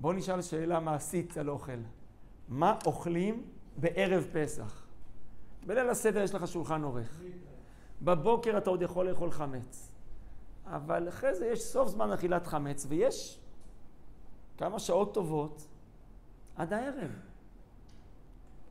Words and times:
בואו 0.00 0.12
נשאל 0.12 0.42
שאלה 0.42 0.80
מעשית 0.80 1.36
על 1.36 1.50
אוכל. 1.50 1.72
מה 2.48 2.78
אוכלים 2.86 3.42
בערב 3.76 4.26
פסח? 4.32 4.86
בליל 5.66 5.88
הסדר 5.90 6.20
יש 6.20 6.34
לך 6.34 6.48
שולחן 6.48 6.82
עורך. 6.82 7.20
בבוקר 8.02 8.58
אתה 8.58 8.70
עוד 8.70 8.82
יכול 8.82 9.08
לאכול 9.08 9.30
חמץ. 9.30 9.90
אבל 10.66 11.08
אחרי 11.08 11.34
זה 11.34 11.46
יש 11.46 11.62
סוף 11.62 11.88
זמן 11.88 12.12
אכילת 12.12 12.46
חמץ, 12.46 12.86
ויש 12.88 13.40
כמה 14.58 14.78
שעות 14.78 15.14
טובות 15.14 15.68
עד 16.56 16.72
הערב. 16.72 17.10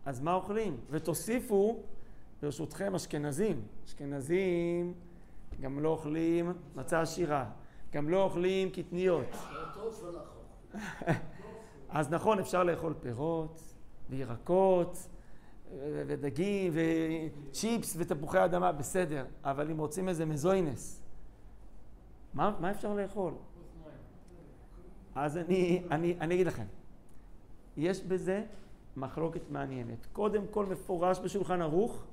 אז 0.06 0.22
מה 0.22 0.34
אוכלים? 0.34 0.78
ותוסיפו, 0.90 1.84
ברשותכם, 2.42 2.96
אשכנזים. 2.96 3.68
אשכנזים 3.86 4.94
גם 5.62 5.80
לא 5.80 5.90
אוכלים 5.90 6.54
מצה 6.76 7.02
עשירה, 7.02 7.50
גם 7.92 8.10
לא 8.10 8.24
אוכלים 8.24 8.70
קטניות. 8.70 9.28
אז 11.90 12.10
נכון, 12.10 12.40
אפשר 12.40 12.64
לאכול 12.64 12.94
פירות 13.00 13.62
וירקות 14.10 15.08
ודגים 15.82 16.74
וצ'יפס 16.76 17.96
ותפוחי 18.00 18.46
אדמה, 18.46 18.72
בסדר, 18.72 19.26
אבל 19.44 19.72
אם 19.72 19.78
רוצים 19.78 20.10
איזה 20.10 20.26
מזוינס, 20.26 21.02
מה, 22.34 22.56
מה 22.60 22.72
אפשר 22.72 22.94
לאכול? 22.94 23.34
אז 25.16 25.38
אני, 25.38 25.84
אני, 25.92 26.16
אני 26.22 26.36
אגיד 26.36 26.48
לכם, 26.48 26.66
יש 27.78 28.04
בזה 28.04 28.44
מחלוקת 28.98 29.42
מעניינת. 29.50 30.06
קודם 30.14 30.44
כל 30.52 30.66
מפורש 30.66 31.20
בשולחן 31.20 31.62
ערוך, 31.62 32.04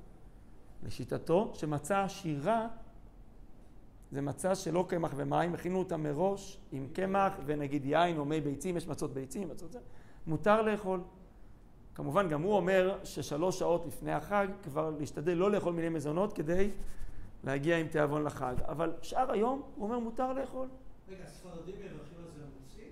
לשיטתו, 0.83 1.51
שמצה 1.53 2.03
עשירה 2.03 2.67
זה 4.11 4.21
מצה 4.21 4.55
שלא 4.55 4.85
קמח 4.89 5.11
ומים, 5.15 5.53
הכינו 5.53 5.79
אותה 5.79 5.97
מראש 5.97 6.59
עם 6.71 6.87
קמח 6.93 7.33
ונגיד 7.45 7.85
יין 7.85 8.17
או 8.17 8.25
מי 8.25 8.41
ביצים, 8.41 8.77
יש 8.77 8.87
מצות 8.87 9.13
ביצים, 9.13 9.49
מצות 9.49 9.71
זה, 9.71 9.79
מותר 10.27 10.61
לאכול. 10.61 10.99
כמובן, 11.95 12.29
גם 12.29 12.41
הוא 12.41 12.53
אומר 12.53 12.99
ששלוש 13.03 13.59
שעות 13.59 13.85
לפני 13.85 14.11
החג 14.11 14.47
כבר 14.63 14.89
להשתדל 14.99 15.33
לא 15.33 15.51
לאכול 15.51 15.73
מיני 15.73 15.89
מזונות 15.89 16.33
כדי 16.33 16.71
להגיע 17.43 17.77
עם 17.77 17.87
תיאבון 17.87 18.23
לחג. 18.23 18.55
אבל 18.67 18.93
שאר 19.01 19.31
היום, 19.31 19.61
הוא 19.75 19.85
אומר, 19.85 19.99
מותר 19.99 20.33
לאכול. 20.33 20.67
רגע, 21.09 21.27
ספרדים 21.27 21.75
מברכים 21.75 22.17
על 22.19 22.31
זה 22.35 22.41
המוציא? 22.43 22.83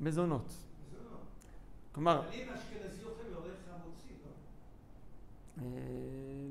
מזונות. 0.00 0.52
מזונות. 0.88 1.20
כלומר, 1.92 2.18
אבל 2.18 2.28
אם 2.32 2.48
אשכנזי 2.48 3.04
אוכל 3.04 3.22
יורד 3.32 3.46
לך 3.46 3.74
המוציא, 3.74 4.14
לא? 4.24 5.62
אה, 5.62 5.68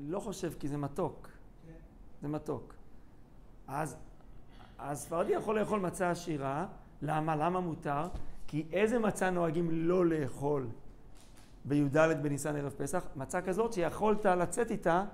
לא 0.08 0.20
חושב 0.20 0.52
כי 0.58 0.68
זה 0.68 0.76
מתוק. 0.76 1.28
כן. 1.66 1.72
זה 2.22 2.28
מתוק. 2.28 2.79
אז 3.70 3.96
הספרדי 4.78 5.32
יכול 5.32 5.58
לאכול 5.58 5.80
מצה 5.80 6.10
עשירה, 6.10 6.66
למה? 7.02 7.36
למה 7.36 7.60
מותר? 7.60 8.08
כי 8.46 8.66
איזה 8.72 8.98
מצה 8.98 9.30
נוהגים 9.30 9.68
לא 9.70 10.06
לאכול 10.06 10.66
בי"ד 11.64 11.96
בניסן 12.22 12.56
ערב 12.56 12.72
פסח? 12.76 13.04
מצה 13.16 13.42
כזאת 13.42 13.72
שיכולת 13.72 14.26
לצאת 14.26 14.70
איתה 14.70 15.04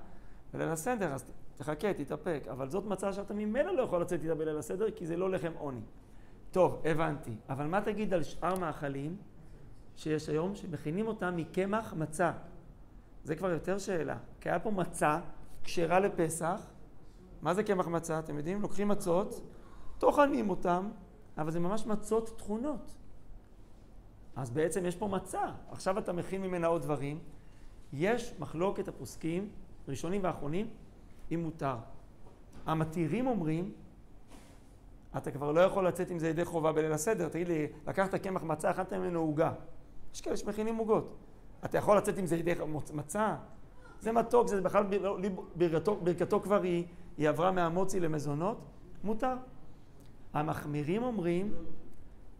בליל 0.53 0.69
הסדר, 0.69 1.13
אז 1.13 1.25
תחכה, 1.57 1.95
תתאפק. 1.95 2.43
אבל 2.51 2.69
זאת 2.69 2.85
מצה 2.85 3.13
שאתה 3.13 3.35
ממילא 3.35 3.77
לא 3.77 3.83
יכול 3.83 4.01
לצאת 4.01 4.23
איתה 4.23 4.35
בליל 4.35 4.59
הסדר, 4.59 4.91
כי 4.91 5.07
זה 5.07 5.17
לא 5.17 5.31
לחם 5.31 5.53
עוני. 5.59 5.81
טוב, 6.51 6.83
הבנתי. 6.85 7.35
אבל 7.48 7.67
מה 7.67 7.81
תגיד 7.81 8.15
על 8.15 8.23
שאר 8.23 8.59
מאכלים 8.59 9.17
שיש 9.97 10.29
היום, 10.29 10.55
שמכינים 10.55 11.07
אותם 11.07 11.37
מקמח 11.37 11.95
מצה? 11.95 12.33
זה 13.25 13.37
כבר 13.37 13.51
יותר 13.51 13.79
שאלה. 13.79 14.17
כי 14.41 14.48
היה 14.48 14.59
פה 14.59 14.70
מצה 14.70 15.20
כשרה 15.65 16.01
לפסח, 16.01 16.61
מה 17.42 17.55
זה 17.55 17.62
קמח 17.62 17.87
מצה? 17.87 18.19
אתם 18.19 18.37
יודעים? 18.37 18.62
לוקחים 18.62 18.89
מצות, 18.89 19.41
טוחנים 19.98 20.51
אותם, 20.51 20.91
אבל 21.39 21.51
זה 21.51 21.61
ממש 21.61 21.87
מצות 21.87 22.39
טחונות. 22.39 22.95
אז 24.37 24.51
בעצם 24.51 24.87
יש 24.87 24.97
פה 24.97 25.09
מצה. 25.09 25.42
עכשיו 25.70 25.98
אתה 25.98 26.12
מכין 26.12 26.42
ממנה 26.42 26.67
עוד 26.67 26.83
דברים. 26.83 27.19
יש 27.92 28.34
מחלוקת 28.39 28.89
הפוסקים, 28.89 29.48
ראשונים 29.89 30.20
ואחרונים, 30.25 30.69
אם 31.35 31.41
מותר. 31.42 31.77
המתירים 32.67 33.27
אומרים, 33.27 33.73
אתה 35.17 35.30
כבר 35.30 35.53
לא 35.53 35.61
יכול 35.61 35.89
לצאת 35.89 36.11
עם 36.11 36.18
זה 36.18 36.29
ידי 36.29 36.45
חובה 36.45 36.73
בליל 36.73 36.92
הסדר. 36.92 37.29
תגיד 37.29 37.48
לי, 37.48 37.67
לקחת 37.86 38.14
קמח 38.14 38.42
מצה, 38.42 38.70
אכלת 38.70 38.92
ממנו 38.92 39.20
עוגה. 39.20 39.53
יש 40.14 40.20
כאלה 40.20 40.36
שמכינים 40.36 40.77
עוגות. 40.77 41.17
אתה 41.64 41.79
יכול 41.79 41.97
לצאת 41.97 42.18
עם 42.18 42.27
זה 42.27 42.36
ידי 42.36 42.55
מצה? 42.95 43.36
זה 44.01 44.13
מתוק, 44.13 44.48
זה 44.48 44.61
בכלל 44.61 44.85
ברכתו, 45.57 45.97
ברכתו 45.97 46.41
כבר 46.41 46.63
היא, 46.63 46.86
היא 47.19 47.29
עברה 47.29 47.51
מהמוצי 47.51 48.01
למזונות, 48.01 48.59
מותר. 49.05 49.35
המחמירים 50.33 51.03
אומרים, 51.03 51.55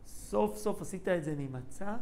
סוף 0.07 0.57
סוף 0.57 0.83
עשית 0.83 1.09
את 1.09 1.25
זה 1.25 1.35
ממצה, 1.39 1.97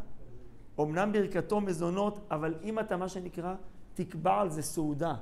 אמנם 0.80 1.12
ברכתו 1.12 1.60
מזונות, 1.60 2.20
אבל 2.30 2.54
אם 2.62 2.78
אתה 2.78 2.96
מה 2.96 3.08
שנקרא, 3.08 3.54
תקבע 3.94 4.40
על 4.40 4.50
זה 4.50 4.62
סעודה. 4.62 5.14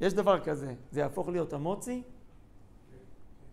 יש 0.00 0.14
דבר 0.14 0.40
כזה, 0.40 0.74
זה 0.90 1.00
יהפוך 1.00 1.28
להיות 1.28 1.52
המוצי? 1.52 2.02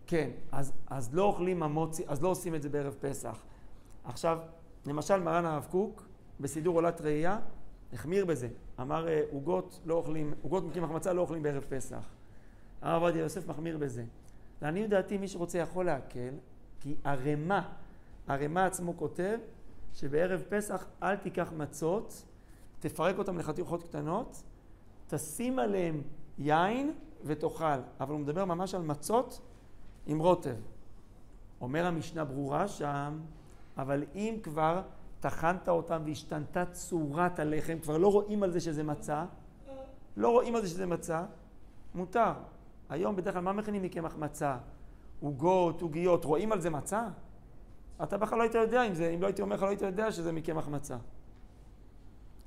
כן, 0.06 0.30
אז, 0.52 0.72
אז 0.86 1.14
לא 1.14 1.22
אוכלים 1.24 1.62
המוצי, 1.62 2.02
אז 2.06 2.22
לא 2.22 2.28
עושים 2.28 2.54
את 2.54 2.62
זה 2.62 2.68
בערב 2.68 2.94
פסח. 3.00 3.42
עכשיו, 4.04 4.38
למשל 4.86 5.22
מרן 5.22 5.44
הרב 5.44 5.66
קוק, 5.70 6.08
בסידור 6.40 6.74
עולת 6.74 7.00
ראייה, 7.00 7.38
החמיר 7.92 8.24
בזה. 8.24 8.48
אמר 8.80 9.08
אה, 9.08 9.22
עוגות 9.30 9.80
לא 9.84 9.94
אוכלים, 9.94 10.34
עוגות 10.42 10.64
מקמח 10.64 10.90
מצה 10.90 11.12
לא 11.12 11.20
אוכלים 11.20 11.42
בערב 11.42 11.64
פסח. 11.68 12.19
הרב 12.82 13.02
עובדיה 13.02 13.22
יוסף 13.22 13.48
מחמיר 13.48 13.78
בזה. 13.78 14.04
לעניות 14.62 14.90
דעתי 14.90 15.18
מי 15.18 15.28
שרוצה 15.28 15.58
יכול 15.58 15.86
להקל, 15.86 16.34
כי 16.80 16.94
ערימה, 17.04 17.68
ערימה 18.28 18.66
עצמו 18.66 18.96
כותב 18.96 19.38
שבערב 19.94 20.42
פסח 20.48 20.86
אל 21.02 21.16
תיקח 21.16 21.52
מצות, 21.56 22.24
תפרק 22.80 23.18
אותם 23.18 23.38
לחתיכות 23.38 23.82
קטנות, 23.82 24.42
תשים 25.08 25.58
עליהם 25.58 26.02
יין 26.38 26.92
ותאכל. 27.24 27.64
אבל 28.00 28.12
הוא 28.12 28.20
מדבר 28.20 28.44
ממש 28.44 28.74
על 28.74 28.82
מצות 28.82 29.40
עם 30.06 30.18
רוטב. 30.18 30.56
אומר 31.60 31.86
המשנה 31.86 32.24
ברורה 32.24 32.68
שם, 32.68 33.18
אבל 33.78 34.04
אם 34.14 34.36
כבר 34.42 34.82
טחנת 35.20 35.68
אותם 35.68 36.02
והשתנתה 36.06 36.64
צורת 36.66 37.38
הלחם, 37.38 37.78
כבר 37.78 37.98
לא 37.98 38.12
רואים 38.12 38.42
על 38.42 38.50
זה 38.50 38.60
שזה 38.60 38.82
מצה, 38.82 39.24
לא 40.16 40.30
רואים 40.30 40.56
על 40.56 40.62
זה 40.62 40.68
שזה 40.68 40.86
מצה, 40.86 41.24
מותר. 41.94 42.32
היום 42.90 43.16
בדרך 43.16 43.34
כלל 43.34 43.42
מה 43.42 43.52
מכינים 43.52 43.82
מקמח 43.82 44.16
מצה? 44.16 44.56
עוגות, 45.20 45.82
עוגיות, 45.82 46.24
רואים 46.24 46.52
על 46.52 46.60
זה 46.60 46.70
מצה? 46.70 47.08
אתה 48.02 48.18
בכלל 48.18 48.38
לא 48.38 48.42
היית 48.42 48.54
יודע 48.54 48.86
אם 48.86 48.94
זה, 48.94 49.10
אם 49.10 49.22
לא 49.22 49.26
הייתי 49.26 49.42
אומר 49.42 49.56
לך 49.56 49.62
לא 49.62 49.68
היית 49.68 49.82
יודע 49.82 50.12
שזה 50.12 50.32
מקמח 50.32 50.68
מצה. 50.68 50.96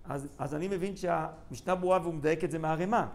אז, 0.06 0.28
אז 0.38 0.56
אני 0.56 0.68
מבין 0.68 0.96
שהמשנה 0.96 1.76
ברורה 1.76 2.00
והוא 2.02 2.14
מדייק 2.14 2.44
את 2.44 2.52
זה 2.52 2.60
מהערימה. 2.60 3.08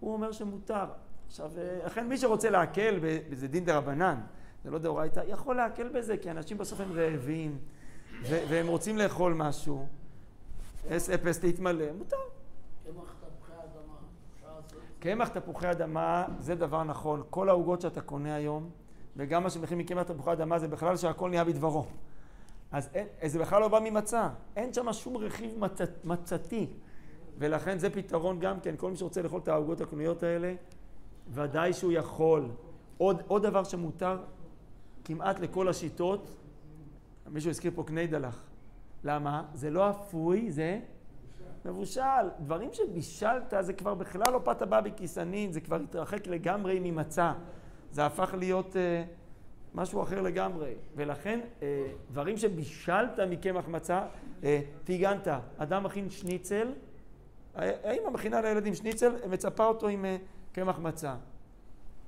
הוא 0.00 0.12
אומר 0.12 0.32
שמותר. 0.32 0.84
עכשיו, 1.26 1.50
לכן 1.86 2.08
מי 2.08 2.18
שרוצה 2.18 2.50
להקל 2.50 2.98
באיזה 2.98 3.48
דין 3.48 3.64
דה 3.64 3.76
רבנן, 3.76 4.20
זה 4.64 4.70
לא 4.70 4.78
דאורייתא, 4.78 5.22
יכול 5.26 5.56
להקל 5.56 5.88
בזה, 5.88 6.16
כי 6.16 6.30
אנשים 6.30 6.58
בסוף 6.58 6.80
הם 6.80 6.92
רעבים. 6.92 7.58
והם 8.22 8.66
רוצים 8.66 8.98
לאכול 8.98 9.34
משהו, 9.34 9.86
אס 10.88 11.10
אפס 11.10 11.42
להתמלא, 11.42 11.92
מותר. 11.98 12.16
קמח 12.84 13.14
תפוחי 13.20 13.52
אדמה, 13.52 13.94
אפשר 14.36 14.56
לעשות 14.56 14.80
קמח 15.02 15.28
תפוחי 15.28 15.70
אדמה 15.70 16.24
זה 16.38 16.54
דבר 16.54 16.84
נכון. 16.84 17.22
כל 17.30 17.48
העוגות 17.48 17.80
שאתה 17.80 18.00
קונה 18.00 18.34
היום, 18.34 18.70
וגם 19.16 19.42
מה 19.42 19.50
שמכין 19.50 19.78
מקמח 19.78 20.02
תפוחי 20.02 20.32
אדמה 20.32 20.58
זה 20.58 20.68
בכלל 20.68 20.96
שהכל 20.96 21.30
נהיה 21.30 21.44
בדברו. 21.44 21.86
אז 22.72 22.88
אין, 22.94 23.06
זה 23.26 23.38
בכלל 23.38 23.60
לא 23.60 23.68
בא 23.68 23.80
ממצה. 23.84 24.28
אין 24.56 24.72
שם 24.72 24.92
שום 24.92 25.16
רכיב 25.16 25.58
מצ, 25.58 25.80
מצתי. 26.04 26.66
ולכן 27.38 27.78
זה 27.78 27.90
פתרון 27.90 28.40
גם 28.40 28.60
כן, 28.60 28.74
כל 28.76 28.90
מי 28.90 28.96
שרוצה 28.96 29.22
לאכול 29.22 29.40
את 29.40 29.48
העוגות 29.48 29.80
הקנויות 29.80 30.22
האלה, 30.22 30.54
ודאי 31.28 31.72
שהוא 31.72 31.92
יכול. 31.92 32.48
עוד, 32.98 33.22
עוד 33.26 33.42
דבר 33.42 33.64
שמותר 33.64 34.18
כמעט 35.04 35.40
לכל 35.40 35.68
השיטות, 35.68 36.36
מישהו 37.30 37.50
הזכיר 37.50 37.72
פה 37.74 37.84
קניידלח. 37.84 38.44
למה? 39.04 39.44
זה 39.54 39.70
לא 39.70 39.90
אפוי, 39.90 40.50
זה 40.50 40.80
מבושל. 41.64 42.28
דברים 42.40 42.68
שבישלת 42.72 43.54
זה 43.60 43.72
כבר 43.72 43.94
בכלל 43.94 44.32
לא 44.32 44.40
פת 44.44 44.62
הבא 44.62 44.80
בכיסנין, 44.80 45.52
זה 45.52 45.60
כבר 45.60 45.76
התרחק 45.76 46.26
לגמרי 46.26 46.78
ממצה. 46.82 47.32
זה 47.90 48.06
הפך 48.06 48.34
להיות 48.38 48.72
uh, 48.72 48.76
משהו 49.74 50.02
אחר 50.02 50.20
לגמרי. 50.20 50.74
ולכן 50.96 51.40
uh, 51.40 51.62
דברים 52.10 52.36
שבישלת 52.36 53.20
מקמח 53.20 53.68
מצה, 53.68 54.06
uh, 54.40 54.44
טיגנת, 54.84 55.28
אדם 55.56 55.84
מכין 55.84 56.10
שניצל, 56.10 56.72
האמא 57.54 58.10
מכינה 58.10 58.40
לילדים 58.40 58.74
שניצל, 58.74 59.12
מצפה 59.30 59.66
אותו 59.66 59.88
עם 59.88 60.04
קמח 60.52 60.76
uh, 60.76 60.80
מצה. 60.80 61.14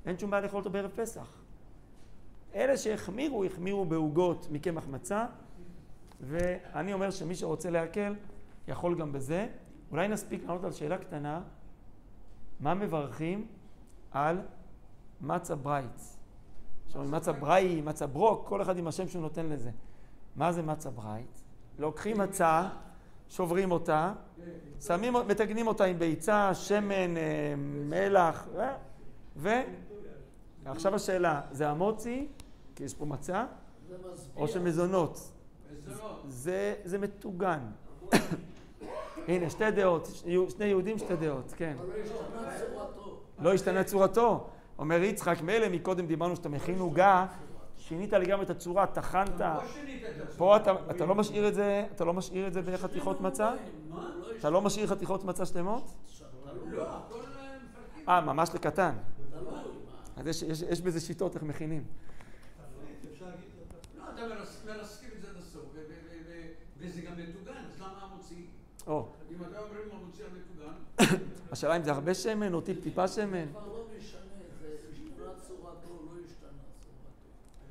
אין 0.07 0.19
שום 0.19 0.31
בעיה 0.31 0.41
לאכול 0.43 0.59
אותו 0.59 0.71
בערב 0.71 0.91
פסח. 0.97 1.45
אלה 2.55 2.77
שהחמירו, 2.77 3.45
החמירו 3.45 3.85
בעוגות 3.85 4.47
מקמח 4.51 4.87
מצה, 4.87 5.27
ואני 6.21 6.93
אומר 6.93 7.11
שמי 7.11 7.35
שרוצה 7.35 7.71
להקל, 7.71 8.15
יכול 8.69 8.99
גם 8.99 9.13
בזה. 9.13 9.47
אולי 9.91 10.09
נספיק 10.09 10.43
לענות 10.43 10.65
על 10.65 10.73
שאלה 10.73 10.99
קטנה, 10.99 11.43
מה 12.61 12.75
מברכים 12.75 13.47
על 14.11 14.39
מצה 15.21 15.55
ברייץ? 15.55 16.17
עכשיו, 16.87 17.05
מצה 17.05 17.33
בראי, 17.33 17.81
מצה 17.81 18.07
ברוק, 18.07 18.49
כל 18.49 18.63
אחד 18.63 18.79
עם 18.79 18.87
השם 18.87 19.09
שהוא 19.09 19.23
נותן 19.23 19.47
לזה. 19.47 19.71
מה 20.37 20.53
זה 20.53 20.63
מצה 20.63 20.91
ברייט? 20.91 21.41
לוקחים 21.79 22.19
מצה, 22.19 22.69
שוברים 23.29 23.71
אותה, 23.71 24.13
שמים, 24.81 25.13
מטגנים 25.29 25.67
אותה 25.67 25.85
עם 25.85 25.99
ביצה, 25.99 26.55
שמן, 26.55 27.17
אה, 27.17 27.55
מלח, 27.89 28.49
ו... 28.53 28.61
ו... 29.37 29.49
עכשיו 30.67 30.95
השאלה, 30.95 31.41
זה 31.51 31.69
המוצי, 31.69 32.29
כי 32.77 32.85
יש 32.85 32.95
פה 32.95 33.05
מצה. 33.05 33.47
או 34.37 34.49
שמזונות? 34.49 35.33
לא. 35.87 36.19
זה, 36.29 36.75
זה 36.85 36.99
מטוגן. 36.99 37.61
הנה, 39.29 39.51
שתי 39.51 39.71
דעות, 39.71 40.09
שני- 40.49 40.65
יהודים, 40.67 40.99
שתי 40.99 41.17
דעות, 41.17 41.53
כן. 41.57 41.77
לא 43.39 43.53
השתנה 43.55 43.85
צורתו. 43.85 44.47
אומר 44.79 45.03
יצחק, 45.03 45.37
מילא 45.43 45.69
מקודם 45.69 46.07
דיברנו 46.07 46.37
שאתה 46.37 46.49
מכין 46.49 46.79
עוגה, 46.79 47.27
שינית 47.79 48.13
לגמרי 48.13 48.45
את 48.45 48.51
הצורה, 48.51 48.87
טחנת. 48.87 49.41
לא. 49.41 49.47
פה 50.37 50.57
אתה, 50.57 50.73
לא 51.07 51.15
משאיר 51.15 51.49
את 51.49 51.55
זה, 51.55 51.87
אתה 51.95 52.05
לא 52.05 52.13
משאיר 52.13 52.47
את 52.47 52.53
זה 52.53 52.63
בחתיכות 52.63 53.21
מצה? 53.21 53.53
אתה 54.41 54.51
לא 54.51 54.61
משאיר 54.63 54.87
חתיכות 54.87 55.25
מצה 55.25 55.47
שלמות? 55.47 55.91
לא, 56.71 56.87
אה. 56.89 57.01
אה, 58.09 58.21
ממש 58.21 58.51
לקטן. 58.55 58.93
אז 60.17 60.27
יש 60.71 60.81
בזה 60.81 61.01
שיטות 61.01 61.35
איך 61.35 61.43
מכינים. 61.43 61.85
תפריט, 61.85 63.13
אפשר 63.15 63.25
להגיד 63.25 63.45
את 63.69 63.75
התפריט. 63.75 63.99
לא, 63.99 64.05
אתה 64.15 64.35
מרס- 64.35 64.65
מרסקים 64.67 65.09
את 65.17 65.23
זה 65.23 65.29
עד 65.31 65.37
הסוף, 65.37 65.63
ו- 65.75 65.79
ו- 65.79 65.83
ו- 65.89 66.31
ו- 66.31 66.49
וזה 66.79 67.01
גם 67.01 67.13
מטוגן, 67.13 67.53
אז 67.75 67.81
למה 67.81 68.09
המוציא? 68.13 68.37
או, 68.87 69.07
אם 69.31 69.37
אתה 69.51 69.59
אומרים 69.59 69.89
המוציא 69.93 70.25
המטוגן, 70.25 70.75
השאלה 71.55 71.77
אם 71.77 71.83
זה 71.83 71.93
הרבה 71.93 72.15
שמן 72.15 72.55
או 72.55 72.61
טיפ-טיפה 72.61 73.09
שמן. 73.09 73.47
לא 73.55 73.61
לא. 73.67 73.85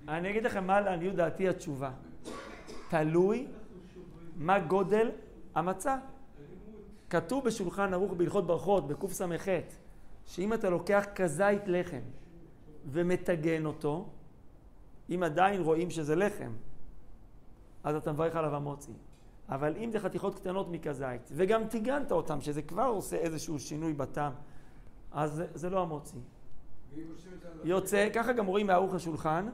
אני 0.07 0.29
אגיד 0.29 0.43
לכם 0.43 0.67
מה 0.67 0.81
לעניות 0.81 1.15
דעתי 1.15 1.49
התשובה. 1.49 1.91
תלוי 2.89 3.47
מה 4.35 4.59
גודל 4.59 5.11
המצה. 5.55 5.97
כתוב 7.09 7.45
בשולחן 7.45 7.93
ערוך 7.93 8.13
בהלכות 8.13 8.47
ברכות, 8.47 8.87
בקס"ח, 8.87 9.45
שאם 10.25 10.53
אתה 10.53 10.69
לוקח 10.69 11.05
כזית 11.15 11.67
לחם 11.67 12.01
ומטגן 12.91 13.65
אותו, 13.65 14.09
אם 15.09 15.23
עדיין 15.23 15.61
רואים 15.61 15.89
שזה 15.89 16.15
לחם, 16.15 16.51
אז 17.83 17.95
אתה 17.95 18.11
מברך 18.11 18.35
עליו 18.35 18.55
המוצי. 18.55 18.91
אבל 19.53 19.73
אם 19.77 19.91
זה 19.91 19.99
חתיכות 19.99 20.35
קטנות 20.35 20.69
מכזית, 20.71 21.29
וגם 21.31 21.67
טיגנת 21.67 22.11
אותם, 22.11 22.41
שזה 22.41 22.61
כבר 22.61 22.85
עושה 22.85 23.15
איזשהו 23.15 23.59
שינוי 23.59 23.93
בטעם, 23.93 24.33
אז 25.11 25.43
זה, 25.53 25.69
לא 25.69 25.81
המוצי. 25.81 26.17
ואם 26.95 27.03
עושים 27.15 27.31
את 27.39 27.45
ה... 27.45 27.67
יוצא, 27.67 28.09
ככה 28.13 28.33
גם 28.33 28.45
רואים 28.45 28.67
מערוך 28.67 28.93
השולחן, 28.93 29.49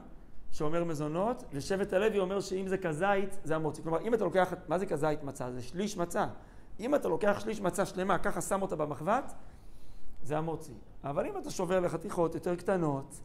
שאומר 0.50 0.84
מזונות, 0.84 1.44
ושבט 1.52 1.92
הלוי 1.92 2.18
אומר 2.18 2.40
שאם 2.40 2.68
זה 2.68 2.78
כזית, 2.78 3.38
זה 3.44 3.56
המוציא. 3.56 3.82
כלומר, 3.82 4.00
אם 4.00 4.14
אתה 4.14 4.24
לוקח, 4.24 4.54
מה 4.68 4.78
זה 4.78 4.86
כזית 4.86 5.22
מצה? 5.22 5.52
זה 5.52 5.62
שליש 5.62 5.96
מצה. 5.96 6.26
אם 6.80 6.94
אתה 6.94 7.08
לוקח 7.08 7.40
שליש 7.40 7.60
מצה 7.60 7.86
שלמה, 7.86 8.18
ככה 8.18 8.40
שם 8.40 8.62
אותה 8.62 8.76
במחבת, 8.76 9.34
זה 10.22 10.38
המוציא. 10.38 10.74
אבל 11.04 11.26
אם 11.26 11.38
אתה 11.38 11.50
שובר 11.50 11.80
לחתיכות 11.80 12.34
יותר 12.34 12.56
קטנות, 12.56 13.20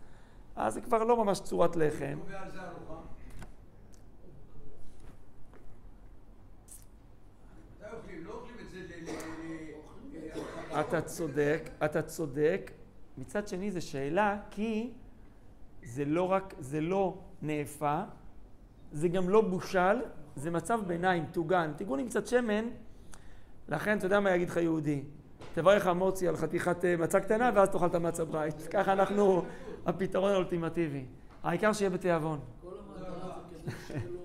אז 0.55 0.73
זה 0.73 0.81
כבר 0.81 1.03
לא 1.03 1.25
ממש 1.25 1.39
צורת 1.39 1.75
לחם. 1.75 2.19
קובע 2.23 2.39
על 2.39 2.51
זה 2.51 2.59
ארוחה. 2.61 3.01
מתי 7.85 7.95
אוכלים? 7.95 8.25
לא 8.25 8.33
אוכלים 8.33 8.55
את 8.61 8.64
זה 8.75 9.05
אתה 10.79 11.01
צודק, 11.01 11.69
אתה 11.85 12.01
צודק. 12.01 12.71
מצד 13.17 13.47
שני, 13.47 13.71
זו 13.71 13.81
שאלה, 13.81 14.37
כי 14.51 14.91
זה 15.83 16.05
לא 16.05 16.31
רק, 16.31 16.53
זה 16.59 16.81
לא 16.81 17.17
נאפה, 17.41 18.01
זה 18.91 19.07
גם 19.07 19.29
לא 19.29 19.41
בושל, 19.41 20.01
זה 20.35 20.51
מצב 20.51 20.79
ביניים, 20.87 21.25
טוגן. 21.31 21.71
טיגון 21.77 21.99
עם 21.99 22.07
קצת 22.07 22.27
שמן, 22.27 22.65
לכן, 23.69 23.97
אתה 23.97 24.05
יודע 24.05 24.19
מה 24.19 24.31
יגיד 24.31 24.49
לך 24.49 24.57
יהודי? 24.57 25.03
תברך 25.53 25.87
המוצי 25.87 26.27
על 26.27 26.37
חתיכת 26.37 26.85
אה, 26.85 26.97
מצה 26.97 27.19
קטנה, 27.19 27.51
ואז 27.55 27.69
תאכל 27.69 27.85
את 27.85 27.95
המצה 27.95 28.25
ברייט. 28.25 28.55
ככה 28.73 28.93
אנחנו, 28.93 29.45
הפתרון 29.85 30.31
האולטימטיבי. 30.31 31.05
העיקר 31.43 31.73
שיהיה 31.73 31.89
בתיאבון. 31.89 32.39
כל 32.61 32.67
המטרה 32.67 33.37
זה 33.49 33.57
כדי 33.63 33.71
שיהיה 33.87 34.11
לו 34.11 34.24